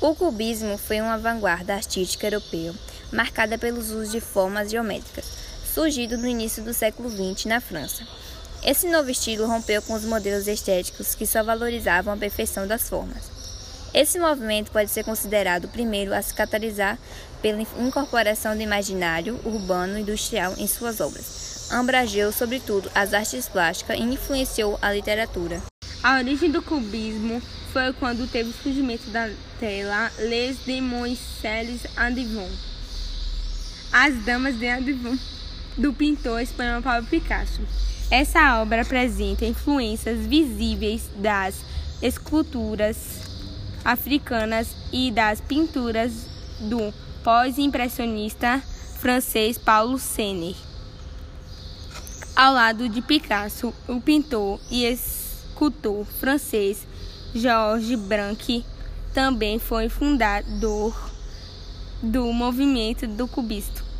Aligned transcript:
O 0.00 0.14
cubismo 0.14 0.78
foi 0.78 0.98
uma 0.98 1.18
vanguarda 1.18 1.74
artística 1.74 2.26
europeia, 2.26 2.72
marcada 3.12 3.58
pelos 3.58 3.90
usos 3.90 4.10
de 4.10 4.18
formas 4.18 4.70
geométricas, 4.70 5.26
surgido 5.74 6.16
no 6.16 6.26
início 6.26 6.64
do 6.64 6.72
século 6.72 7.10
XX 7.10 7.44
na 7.44 7.60
França. 7.60 8.06
Esse 8.64 8.88
novo 8.88 9.10
estilo 9.10 9.46
rompeu 9.46 9.82
com 9.82 9.92
os 9.92 10.06
modelos 10.06 10.48
estéticos 10.48 11.14
que 11.14 11.26
só 11.26 11.42
valorizavam 11.42 12.14
a 12.14 12.16
perfeição 12.16 12.66
das 12.66 12.88
formas. 12.88 13.30
Esse 13.92 14.18
movimento 14.18 14.70
pode 14.70 14.90
ser 14.90 15.04
considerado 15.04 15.66
o 15.66 15.68
primeiro 15.68 16.14
a 16.14 16.22
se 16.22 16.32
catalisar 16.32 16.98
pela 17.42 17.60
incorporação 17.60 18.56
do 18.56 18.62
imaginário 18.62 19.38
urbano 19.44 19.98
e 19.98 20.00
industrial 20.00 20.54
em 20.56 20.66
suas 20.66 21.00
obras. 21.00 21.68
Abrangeu, 21.70 22.32
sobretudo, 22.32 22.90
as 22.94 23.12
artes 23.12 23.48
plásticas 23.48 23.98
e 23.98 24.02
influenciou 24.02 24.78
a 24.80 24.90
literatura. 24.92 25.60
A 26.02 26.16
origem 26.16 26.50
do 26.50 26.62
cubismo 26.62 27.42
foi 27.72 27.92
quando 27.92 28.30
teve 28.30 28.50
o 28.50 28.62
surgimento 28.62 29.08
da 29.10 29.30
tela 29.58 30.10
Les 30.18 30.58
Demoiselles 30.66 31.82
Andivon, 31.96 32.48
As 33.92 34.14
Damas 34.24 34.58
de 34.58 34.68
Andivon, 34.68 35.16
do 35.76 35.92
pintor 35.92 36.40
espanhol 36.40 36.82
Pablo 36.82 37.08
Picasso. 37.08 37.60
Essa 38.10 38.60
obra 38.60 38.82
apresenta 38.82 39.44
influências 39.44 40.26
visíveis 40.26 41.08
das 41.16 41.64
esculturas 42.02 43.20
africanas 43.84 44.74
e 44.92 45.12
das 45.12 45.40
pinturas 45.40 46.12
do 46.60 46.92
pós-impressionista 47.22 48.60
francês 48.98 49.56
Paulo 49.56 49.98
Sener. 49.98 50.56
Ao 52.34 52.52
lado 52.52 52.88
de 52.88 53.00
Picasso, 53.00 53.72
o 53.86 54.00
pintor 54.00 54.58
e 54.70 54.84
escultor 54.84 56.04
francês 56.04 56.89
Georges 57.34 57.98
Branque 57.98 58.64
também 59.14 59.58
foi 59.58 59.88
fundador 59.88 61.10
do 62.02 62.32
movimento 62.32 63.06
do 63.06 63.28
cubismo. 63.28 63.90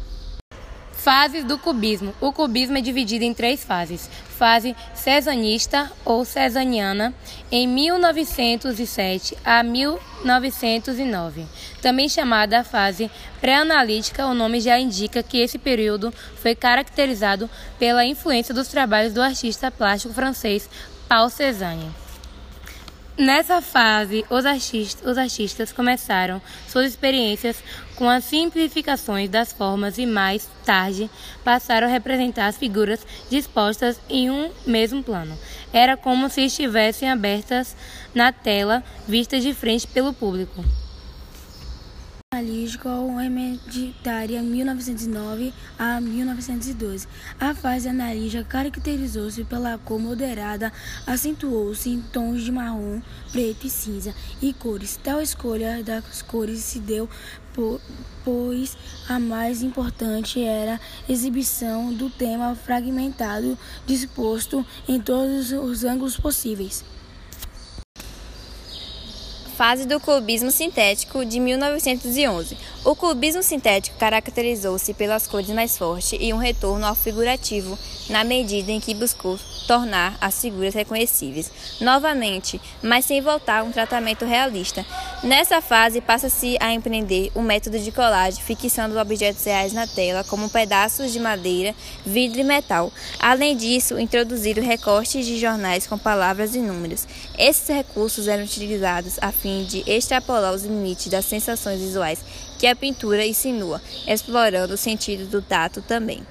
Fases 0.92 1.44
do 1.44 1.56
cubismo. 1.56 2.12
O 2.20 2.30
cubismo 2.32 2.76
é 2.76 2.80
dividido 2.80 3.24
em 3.24 3.32
três 3.32 3.64
fases. 3.64 4.10
Fase 4.36 4.76
cezanista 4.94 5.90
ou 6.04 6.24
cezaniana, 6.26 7.14
em 7.50 7.66
1907 7.66 9.36
a 9.44 9.62
1909. 9.62 11.46
Também 11.80 12.08
chamada 12.08 12.64
fase 12.64 13.10
pré-analítica, 13.40 14.26
o 14.26 14.34
nome 14.34 14.60
já 14.60 14.78
indica 14.78 15.22
que 15.22 15.38
esse 15.38 15.58
período 15.58 16.12
foi 16.36 16.54
caracterizado 16.54 17.48
pela 17.78 18.04
influência 18.04 18.54
dos 18.54 18.68
trabalhos 18.68 19.14
do 19.14 19.22
artista 19.22 19.70
plástico 19.70 20.12
francês 20.12 20.68
Paul 21.08 21.30
Cézanne. 21.30 22.09
Nessa 23.20 23.60
fase, 23.60 24.24
os 24.30 24.46
artistas, 24.46 25.06
os 25.06 25.18
artistas, 25.18 25.72
começaram 25.72 26.40
suas 26.66 26.86
experiências 26.86 27.62
com 27.94 28.08
as 28.08 28.24
simplificações 28.24 29.28
das 29.28 29.52
formas 29.52 29.98
e 29.98 30.06
mais 30.06 30.48
tarde 30.64 31.10
passaram 31.44 31.86
a 31.86 31.90
representar 31.90 32.46
as 32.46 32.56
figuras 32.56 33.06
dispostas 33.28 34.00
em 34.08 34.30
um 34.30 34.50
mesmo 34.66 35.02
plano. 35.02 35.38
Era 35.70 35.98
como 35.98 36.30
se 36.30 36.46
estivessem 36.46 37.10
abertas 37.10 37.76
na 38.14 38.32
tela, 38.32 38.82
vistas 39.06 39.42
de 39.42 39.52
frente 39.52 39.86
pelo 39.86 40.14
público 40.14 40.64
ou 42.84 43.20
hereditária 43.20 44.42
1909 44.42 45.52
a 45.78 46.00
1912. 46.00 47.06
A 47.38 47.54
fase 47.54 47.88
analítica 47.88 48.44
caracterizou-se 48.44 49.44
pela 49.44 49.78
cor 49.78 49.98
moderada, 49.98 50.72
acentuou-se 51.06 51.88
em 51.88 52.00
tons 52.00 52.42
de 52.42 52.52
marrom, 52.52 53.00
preto 53.32 53.66
e 53.66 53.70
cinza 53.70 54.14
e 54.42 54.52
cores. 54.52 54.98
Tal 55.02 55.22
escolha 55.22 55.82
das 55.82 56.22
cores 56.22 56.60
se 56.60 56.78
deu 56.78 57.08
pois 58.24 58.76
a 59.08 59.18
mais 59.18 59.62
importante 59.62 60.42
era 60.42 60.76
a 60.76 61.12
exibição 61.12 61.92
do 61.92 62.08
tema 62.08 62.54
fragmentado 62.54 63.58
disposto 63.86 64.64
em 64.88 65.00
todos 65.00 65.50
os 65.50 65.84
ângulos 65.84 66.16
possíveis 66.16 66.84
fase 69.60 69.84
do 69.84 70.00
cubismo 70.00 70.50
sintético 70.50 71.22
de 71.22 71.38
1911. 71.38 72.56
O 72.82 72.96
cubismo 72.96 73.42
sintético 73.42 73.98
caracterizou-se 73.98 74.94
pelas 74.94 75.26
cores 75.26 75.50
mais 75.50 75.76
fortes 75.76 76.18
e 76.18 76.32
um 76.32 76.38
retorno 76.38 76.86
ao 76.86 76.94
figurativo 76.94 77.78
na 78.08 78.24
medida 78.24 78.72
em 78.72 78.80
que 78.80 78.94
buscou 78.94 79.38
tornar 79.66 80.16
as 80.18 80.40
figuras 80.40 80.72
reconhecíveis 80.72 81.52
novamente, 81.78 82.58
mas 82.82 83.04
sem 83.04 83.20
voltar 83.20 83.60
a 83.60 83.62
um 83.62 83.70
tratamento 83.70 84.24
realista. 84.24 84.82
Nessa 85.22 85.60
fase, 85.60 86.00
passa-se 86.00 86.56
a 86.60 86.72
empreender 86.72 87.30
o 87.34 87.42
método 87.42 87.78
de 87.78 87.92
colagem, 87.92 88.42
fixando 88.42 88.98
objetos 88.98 89.44
reais 89.44 89.70
na 89.70 89.86
tela, 89.86 90.24
como 90.24 90.48
pedaços 90.48 91.12
de 91.12 91.20
madeira, 91.20 91.74
vidro 92.06 92.40
e 92.40 92.44
metal. 92.44 92.90
Além 93.18 93.54
disso, 93.54 94.00
introduziram 94.00 94.62
recortes 94.62 95.26
de 95.26 95.38
jornais 95.38 95.86
com 95.86 95.98
palavras 95.98 96.54
e 96.54 96.58
números. 96.60 97.06
Esses 97.38 97.68
recursos 97.68 98.28
eram 98.28 98.44
utilizados 98.44 99.18
a 99.20 99.30
fim 99.30 99.64
de 99.64 99.84
extrapolar 99.86 100.54
os 100.54 100.62
limites 100.62 101.08
das 101.08 101.26
sensações 101.26 101.80
visuais 101.80 102.24
que 102.58 102.66
a 102.66 102.74
pintura 102.74 103.26
insinua, 103.26 103.78
explorando 104.06 104.72
o 104.72 104.78
sentido 104.78 105.26
do 105.26 105.42
tato 105.42 105.82
também. 105.82 106.22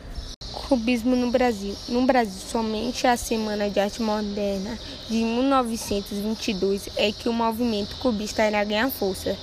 Cubismo 0.70 1.16
no 1.16 1.32
Brasil. 1.32 1.76
No 1.88 2.06
Brasil, 2.06 2.40
somente 2.48 3.08
a 3.08 3.18
Semana 3.18 3.72
de 3.72 3.80
Arte 3.80 4.04
Moderna 4.04 4.78
de 5.10 5.16
1922 5.16 6.90
é 6.96 7.12
que 7.12 7.28
o 7.28 7.34
movimento 7.34 7.96
cubista 7.96 8.48
irá 8.48 8.64
ganhar 8.64 8.88
força. 8.92 9.36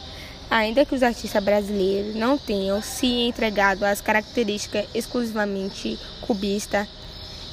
Ainda 0.48 0.86
que 0.86 0.94
os 0.94 1.03
artistas 1.03 1.42
brasileiros 1.42 2.15
não 2.15 2.38
tenham 2.38 2.81
se 2.81 3.09
entregado 3.09 3.82
às 3.82 4.00
características 4.00 4.86
exclusivamente 4.94 5.98
cubistas, 6.20 6.86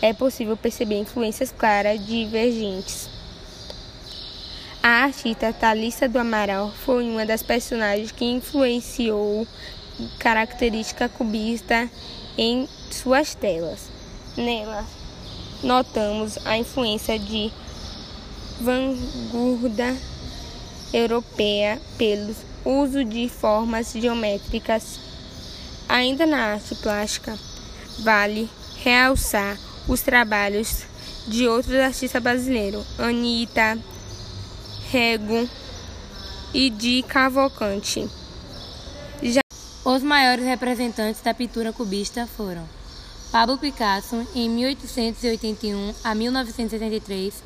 é 0.03 0.13
possível 0.13 0.55
perceber 0.55 0.99
influências 0.99 1.51
claras 1.51 2.05
divergentes. 2.05 3.09
A 4.83 5.05
artista 5.05 5.51
Thalissa 5.51 6.07
do 6.07 6.19
Amaral 6.19 6.71
foi 6.85 7.09
uma 7.09 7.25
das 7.25 7.41
personagens 7.41 8.11
que 8.11 8.25
influenciou 8.25 9.47
característica 10.19 11.09
cubista 11.09 11.89
em 12.37 12.67
suas 12.91 13.35
telas. 13.35 13.81
Nela, 14.35 14.85
notamos 15.63 16.37
a 16.45 16.57
influência 16.57 17.17
de 17.19 17.51
vanguarda 18.59 19.95
europeia 20.93 21.81
pelo 21.97 22.35
uso 22.65 23.03
de 23.03 23.27
formas 23.29 23.91
geométricas. 23.91 24.99
Ainda 25.87 26.25
na 26.25 26.53
arte 26.53 26.75
plástica, 26.75 27.37
vale 27.99 28.49
realçar 28.83 29.57
os 29.87 30.01
trabalhos 30.01 30.83
de 31.27 31.47
outros 31.47 31.75
artistas 31.75 32.21
brasileiros, 32.21 32.85
Anitta, 32.97 33.77
Rego 34.89 35.47
e 36.53 36.69
de 36.69 37.03
Cavalcante. 37.03 38.07
Os 39.85 40.01
maiores 40.01 40.45
representantes 40.45 41.21
da 41.21 41.33
pintura 41.33 41.73
cubista 41.73 42.25
foram 42.25 42.63
Pablo 43.33 43.57
Picasso, 43.57 44.25
em 44.33 44.49
1881 44.49 45.93
a 46.01 46.15
1973, 46.15 47.43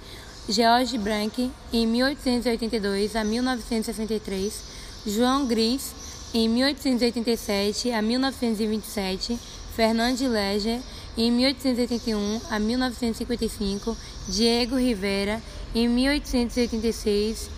George 0.48 1.00
Branque, 1.00 1.52
em 1.74 1.88
1882 1.88 3.16
a 3.16 3.24
1963, 3.24 4.64
João 5.08 5.48
Gris, 5.48 5.96
em 6.32 6.48
1887 6.48 7.92
a 7.92 8.04
1927, 8.04 9.40
Fernand 9.76 10.18
Leger, 10.22 10.80
em 11.18 11.32
1881 11.32 12.42
a 12.52 12.60
1955, 12.60 13.98
Diego 14.28 14.76
Rivera, 14.76 15.42
em 15.74 15.90
1886 15.90 17.50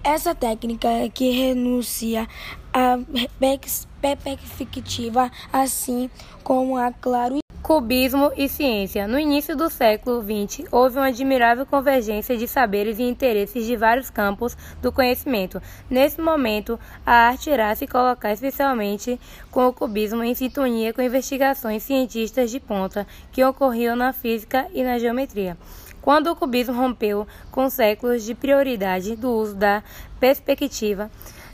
Essa 0.03 0.33
técnica 0.33 0.89
que 1.13 1.30
renuncia 1.30 2.27
à 2.74 2.98
perspectiva, 3.39 5.31
assim 5.53 6.09
como 6.44 6.75
a 6.75 6.92
claro 6.92 7.38
Cubismo 7.62 8.31
e 8.36 8.50
ciência. 8.50 9.07
No 9.07 9.19
início 9.19 9.56
do 9.56 9.69
século 9.69 10.24
XX, 10.24 10.68
houve 10.71 10.98
uma 10.98 11.06
admirável 11.06 11.68
convergência 11.68 12.36
de 12.36 12.48
saberes 12.48 12.98
e 12.98 13.03
interesses 13.03 13.65
de 13.68 13.77
vários 13.77 14.09
campos 14.09 14.57
do 14.81 14.92
conhecimento. 14.92 15.62
Nesse 15.88 16.19
momento, 16.19 16.80
a 17.06 17.30
arte 17.30 17.51
irá 17.51 17.74
se 17.75 17.86
colocar 17.86 18.33
especialmente 18.33 19.19
com 19.51 19.68
o 19.68 19.74
cubismo 19.74 20.24
em 20.24 20.33
sintonia 20.33 20.92
com 20.92 21.01
investigações 21.04 21.83
cientistas 21.83 22.50
de 22.50 22.59
ponta 22.59 23.06
que 23.31 23.45
ocorriam 23.45 23.95
na 23.95 24.12
física 24.12 24.68
e 24.74 24.83
na 24.83 24.97
geometria. 24.97 25.56
Quando 26.01 26.31
o 26.31 26.36
cubismo 26.36 26.74
rompeu 26.74 27.27
com 27.51 27.69
séculos 27.69 28.24
de 28.24 28.33
prioridade 28.33 29.15
do 29.15 29.31
uso 29.31 29.53
da 29.56 29.83
perspectiva 30.19 31.12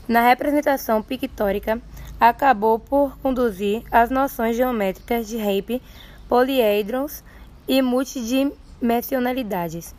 na 0.08 0.26
representação 0.26 1.02
pictórica, 1.02 1.78
acabou 2.18 2.78
por 2.78 3.18
conduzir 3.18 3.82
as 3.92 4.08
noções 4.10 4.56
geométricas 4.56 5.28
de 5.28 5.36
Rape, 5.36 5.82
poliedrons 6.28 7.22
e 7.68 7.82
multidimensionalidades. 7.82 9.94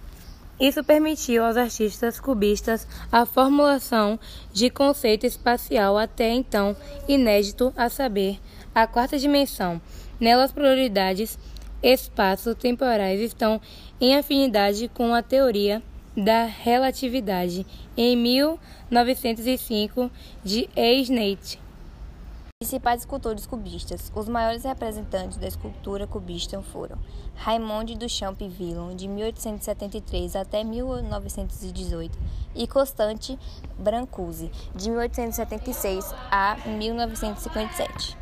Isso 0.60 0.84
permitiu 0.84 1.46
aos 1.46 1.56
artistas 1.56 2.20
cubistas 2.20 2.86
a 3.10 3.26
formulação 3.26 4.20
de 4.52 4.70
conceito 4.70 5.26
espacial 5.26 5.98
até 5.98 6.32
então 6.32 6.76
inédito, 7.08 7.74
a 7.78 7.88
saber, 7.88 8.38
a 8.76 8.86
quarta 8.86 9.18
dimensão. 9.18 9.80
Nelas, 10.20 10.52
prioridades 10.52 11.40
espaço-temporais 11.82 13.20
estão 13.22 13.60
em 14.00 14.16
afinidade 14.18 14.88
com 14.90 15.14
a 15.14 15.22
teoria 15.22 15.82
da 16.16 16.46
relatividade 16.46 17.66
em 17.96 18.16
1905 18.16 20.12
de 20.44 20.70
Eisnet. 20.76 21.60
Principais 22.62 23.02
escultores 23.02 23.46
cubistas. 23.46 24.12
Os 24.14 24.28
maiores 24.28 24.66
representantes 24.66 25.38
da 25.38 25.48
escultura 25.48 26.06
cubista 26.06 26.62
foram 26.62 26.98
Raymond 27.36 27.96
Duchamp 27.96 28.42
Villon, 28.50 28.94
de 28.98 29.08
1873 29.08 30.36
até 30.36 30.62
1918, 30.62 32.20
e 32.54 32.68
Constante 32.68 33.40
Brancusi, 33.78 34.52
de 34.76 34.90
1876 34.90 36.14
a 36.30 36.58
1957. 36.68 38.18